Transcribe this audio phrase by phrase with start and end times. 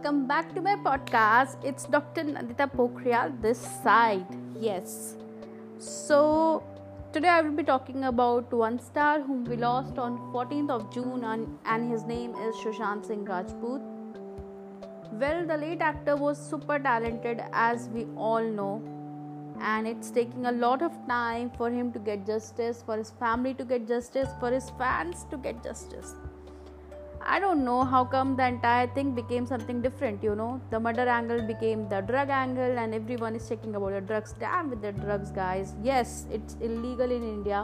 [0.00, 1.62] welcome back to my podcast.
[1.62, 2.22] It's Dr.
[2.22, 4.24] Nandita Pokhriyal this side.
[4.58, 5.16] Yes.
[5.78, 6.62] So,
[7.12, 11.22] today I will be talking about one star whom we lost on 14th of June,
[11.66, 13.82] and, his name is Sushant Singh Rajput.
[15.12, 18.82] Well, the late actor was super talented, as we all know,
[19.60, 23.52] and it's taking a lot of time for him to get justice, for his family
[23.52, 26.14] to get justice, for his fans to get justice
[27.32, 30.60] I don't know how come the entire thing became something different, you know.
[30.70, 34.34] The murder angle became the drug angle, and everyone is checking about the drugs.
[34.40, 35.76] Damn with the drugs, guys.
[35.80, 37.60] Yes, it's illegal in India,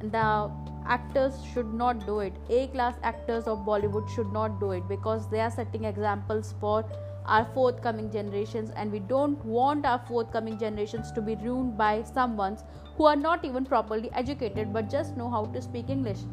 [0.00, 0.50] and the
[0.86, 2.32] actors should not do it.
[2.48, 6.82] A class actors of Bollywood should not do it because they are setting examples for
[7.26, 12.56] our forthcoming generations, and we don't want our forthcoming generations to be ruined by someone
[12.96, 16.28] who are not even properly educated but just know how to speak English.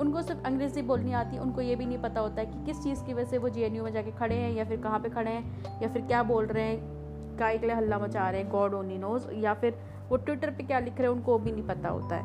[0.00, 2.82] उनको सिर्फ़ अंग्रेज़ी बोलनी आती है, उनको ये भी नहीं पता होता है कि किस
[2.82, 5.30] चीज़ की वजह से वो जे में जाके खड़े हैं या फिर कहाँ पे खड़े
[5.30, 8.74] हैं, या फिर क्या बोल रहे हैं काय के लिए हल्ला मचा रहे हैं गॉड
[8.74, 11.88] ओनली नोज़ या फिर वो ट्विटर पे क्या लिख रहे हैं, उनको भी नहीं पता
[11.88, 12.22] होता है।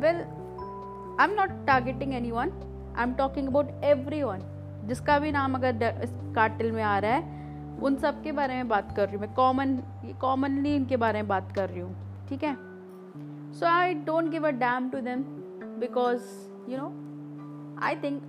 [0.00, 0.16] Well
[1.20, 2.52] I am not targeting anyone
[2.96, 3.84] I am talking about
[4.22, 4.40] everyone
[4.86, 7.40] जिसका भी नाम अगर इस कार्टिल में आ रहा है,
[7.82, 9.76] उन सब के बारे में बात कर रही हूँ मैं। कॉमन
[10.20, 12.56] कॉमनली इनके बारे में बात कर रही हूँ, ठीक है?
[13.54, 15.22] So I don't give a damn to them
[15.82, 16.24] because,
[16.68, 16.92] you know,
[17.78, 18.22] I think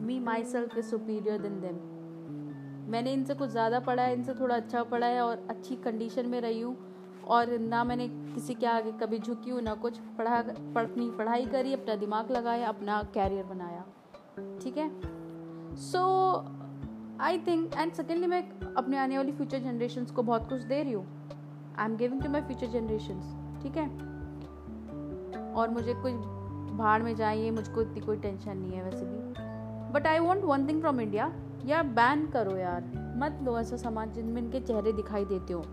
[0.00, 1.80] me, myself is superior than them.
[2.90, 6.40] मैंने इनसे कुछ ज़्यादा पढ़ा है, इनसे थोड़ा अच्छा पढ़ा है और अच्छी कंडीशन में
[6.40, 6.76] रही हूँ
[7.34, 11.72] और ना मैंने किसी के आगे कभी झुकी हूँ, ना कुछ पढ़ा अपनी पढ़ाई करी,
[11.72, 13.84] अपना दिमाग लगाया, अपना कैरियर बनाया।
[14.62, 14.90] ठीक है?
[15.76, 16.02] So
[17.20, 18.42] I think and secondly मैं
[18.74, 21.06] अपने आने वाली फ्यूचर जनरेशन को बहुत कुछ दे रही हूँ।
[21.78, 23.22] I am giving to my future generation
[23.62, 23.88] ठीक है?
[25.52, 26.38] और मुझे कुछ
[26.80, 29.18] भाड़ में जाइए मुझको इतनी कोई टेंशन नहीं है वैसे भी।
[29.92, 31.32] But I want one thing from India
[31.66, 35.64] या बैन करो यार। मत लो ऐसा सामान जिनमें इनके चेहरे दिखाई देते हो।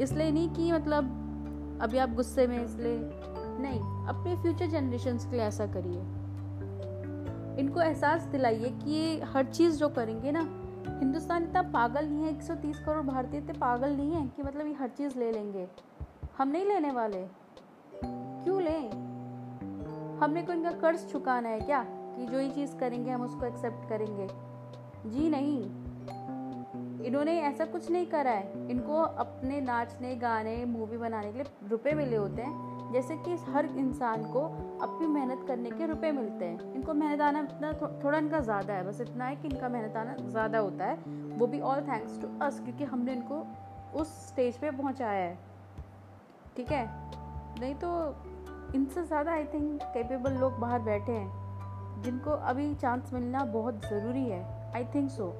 [0.00, 1.24] इसलिए नहीं कि मतलब
[1.82, 2.98] अभी आप गुस्से में इसलिए
[3.60, 6.00] नहीं, अपने फ्यूचर जनरेशन के लिए ऐसा करिए।
[7.60, 10.40] इनको एहसास दिलाइए कि ये हर चीज़ जो करेंगे ना,
[10.98, 14.72] हिंदुस्तान इतना पागल नहीं है 130 करोड़ भारतीय इतने पागल नहीं है कि मतलब ये
[14.72, 15.68] हर चीज़ ले लेंगे।
[16.38, 17.26] हम नहीं लेने वाले।
[18.44, 19.07] क्यों लें?
[20.20, 21.86] हमने को इनका कर्ज चुकाना है क्या?
[22.16, 24.28] कि जो ये चीज़ करेंगे हम उसको एक्सेप्ट करेंगे।
[25.10, 25.62] जी नहीं।
[27.06, 31.92] इन्होंने ऐसा कुछ नहीं करा है। इनको अपने नाचने गाने मूवी बनाने के लिए रुपए
[31.92, 34.40] मिले होते हैं। जैसे कि हर इंसान को
[34.82, 38.74] अपनी मेहनत करने के रुपए मिलते हैं। इनको मेहनत आना इतना थो, थोड़ा इनका ज़्यादा
[38.74, 40.96] है। बस इतना है कि इनका मेहनत आना ज़्यादा होता है।
[41.38, 43.46] वो भी ऑल थैंक्स टू अस क्योंकि हमने इनको
[43.94, 45.38] उस स्टेज पे पहुँचाया है।
[46.56, 46.86] ठीक है?
[47.60, 47.88] नहीं तो
[48.74, 54.24] इनसे ज़्यादा आई थिंक कैपेबल लोग बाहर बैठे हैं जिनको अभी चांस मिलना बहुत ज़रूरी
[54.24, 54.42] है
[54.76, 55.34] I think so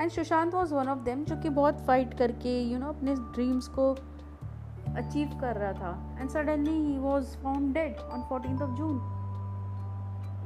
[0.00, 2.96] and Sushant was one of them जो कि बहुत फाइट करके यू you नो know,
[2.96, 3.90] अपने ड्रीम्स को
[4.96, 6.16] अचीव कर रहा था.
[6.20, 9.00] And suddenly he was found dead on fourteen of June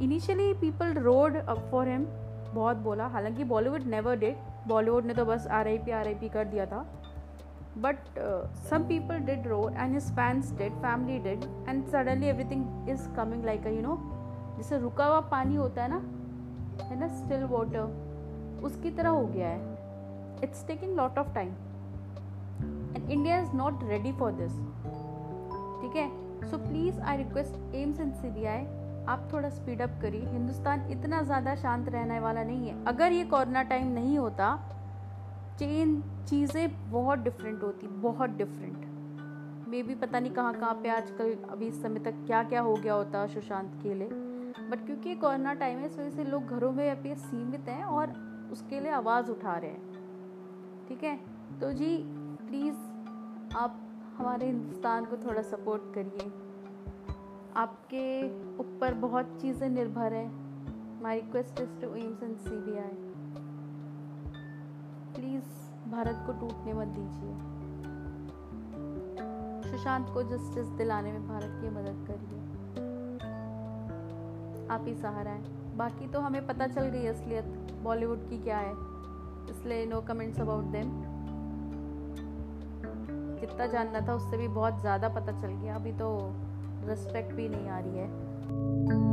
[0.02, 2.06] initially people rode up for him
[2.54, 3.06] बहुत बोला.
[3.06, 4.36] हालाँकि बॉलीवुड नेवर डेड
[4.68, 6.84] बॉलीवुड ने तो बस R I P R I P कर दिया था.
[7.82, 12.62] But uh, some people did roar and his fans did family did and suddenly everything
[12.94, 13.96] is coming like a you know
[14.56, 16.00] जैसे रुका हुआ पानी होता है ना
[16.86, 19.76] है ना स्टिल वाटर उसकी तरह हो गया है।
[20.44, 21.48] It's taking lot of time
[22.96, 24.52] and India is not ready for this
[25.82, 26.08] ठीक है?
[26.50, 28.64] So please I request AIIMS and C B I
[29.08, 33.24] आप थोड़ा स्पीड अप करिए। हिंदुस्तान इतना ज़्यादा शांत रहने वाला नहीं है। अगर ये
[33.24, 34.50] कोरोना टाइम नहीं होता
[35.58, 38.86] चेन चीज़ें बहुत डिफरेंट होती, बहुत डिफरेंट
[39.68, 42.74] मे भी पता नहीं कहाँ कहाँ पे आजकल, अभी इस समय तक क्या क्या हो
[42.74, 44.08] गया होता सुशांत के लिए।
[44.70, 48.12] बट क्योंकि कोरोना टाइम है, इस वजह से लोग घरों में अभी सीमित हैं और
[48.52, 51.16] उसके लिए आवाज़ उठा रहे हैं। ठीक है?
[51.60, 51.96] तो जी
[52.46, 52.76] प्लीज़
[53.56, 53.80] आप
[54.18, 56.30] हमारे हिंदुस्तान को थोड़ा सपोर्ट करिए।
[57.56, 58.28] आपके
[58.58, 63.07] ऊपर बहुत चीज़ें निर्भर हैं। My request is to AIIMS and C B I
[65.98, 67.32] Bharat को टूटने मत दीजिए।
[69.62, 72.38] सुशांत को जस्टिस दिलाने में भारत की मदद करिए।
[74.68, 77.44] आप ही सहारा है। बाकी तो हमें पता चल गई असलियत,
[77.82, 78.72] बॉलीवुड की क्या है।
[79.50, 80.94] इसलिए नो कमेंट्स अबाउट देम
[83.40, 86.14] जितना जानना था उससे भी बहुत ज़्यादा पता चल गया। अभी तो
[86.84, 89.07] रिस्पेक्ट भी नहीं आ रही है।